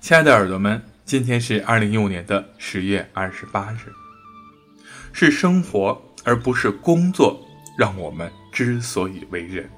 [0.00, 3.92] 亲爱的耳朵们，今天是二零一五年的十月二十八日。
[5.12, 7.40] 是生活而不是工作
[7.76, 9.68] 让我们之所以为人。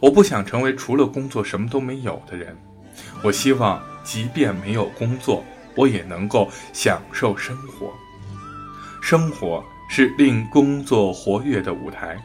[0.00, 2.54] 我不想成为除了工作什么都没有的人。
[3.22, 5.42] 我希望，即便没有工作，
[5.76, 7.90] 我也能够享受生活。
[9.00, 12.18] 生活是令工作活跃的舞台。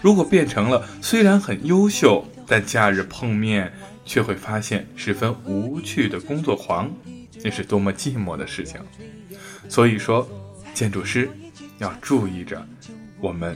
[0.00, 3.72] 如果变成了虽然很优秀，但假日碰面。
[4.06, 6.90] 却会发现十分无趣的工作狂，
[7.44, 8.80] 那是多么寂寞的事情。
[9.68, 10.26] 所以说，
[10.72, 11.28] 建筑师
[11.78, 12.66] 要注意着，
[13.20, 13.54] 我们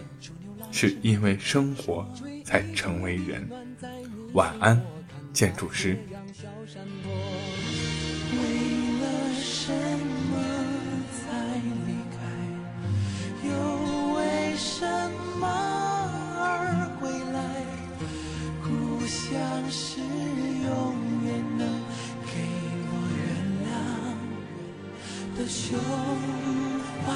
[0.71, 2.07] 是因为生活
[2.45, 3.49] 才成为人。
[4.35, 4.81] 晚安，
[5.33, 5.97] 建筑师。
[25.51, 25.77] 胸
[27.05, 27.13] 怀，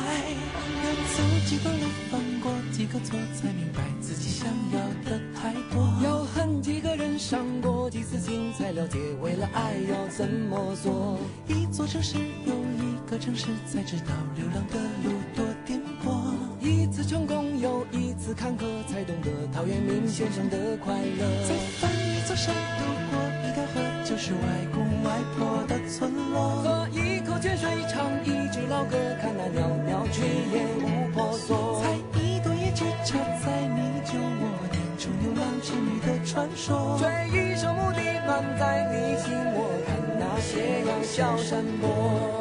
[0.82, 5.88] 要走几段路，犯过几个错，才明白自己想要的太多。
[6.02, 11.16] 要恨几个人，伤过几次心，才了解为了爱要怎么做。
[11.46, 16.34] 一座城市又一个城市，才知道流浪的路多颠簸。
[16.60, 21.24] 一次成功又一次坎坷，才懂得陶渊明先生的快乐。
[21.46, 24.40] 在翻一座山，渡过一条河，就是外
[28.90, 30.20] 歌，看那袅袅炊
[30.52, 31.80] 烟无婆娑。
[31.82, 31.88] 采
[32.20, 36.98] 一朵野菊插在你酒窝，点出牛郎织女的传说。
[36.98, 42.33] 追一首牧笛暖在你心窝，看那斜阳小山坡。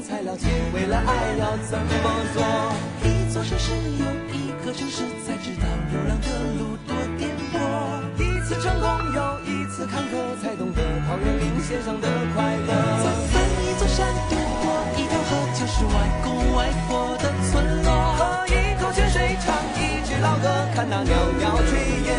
[0.00, 1.84] 心才了解，为了爱要怎么
[2.32, 2.40] 做？
[3.04, 7.60] 一座城市有一个城市，才知道流浪的路多颠簸。
[8.16, 12.72] 一次成功又一次坎坷，才懂得陶渊明先生的快乐。
[13.04, 15.92] 再翻一座山，渡过一条河，就是外
[16.24, 17.92] 公外婆的村落。
[18.16, 21.76] 喝一口泉水，唱一支老歌，看那袅袅炊
[22.08, 22.09] 烟